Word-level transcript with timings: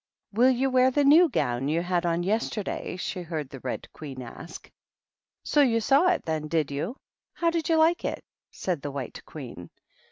"Will 0.33 0.49
you 0.49 0.71
wear 0.71 0.89
the 0.89 1.03
new 1.03 1.29
gown 1.29 1.67
you 1.67 1.83
had 1.83 2.07
on 2.07 2.23
yesterday?" 2.23 2.95
she 2.97 3.21
heard 3.21 3.51
the 3.51 3.59
Red 3.59 3.87
Queen 3.93 4.23
ask." 4.23 4.71
So 5.43 5.61
you 5.61 5.79
saw 5.79 6.07
it, 6.09 6.23
then, 6.25 6.47
did 6.47 6.71
you? 6.71 6.97
How 7.33 7.51
did 7.51 7.69
you 7.69 7.75
like 7.75 8.03
it?" 8.03 8.23
said 8.51 8.81
the 8.81 8.89
White 8.89 9.23
Queen. 9.27 9.69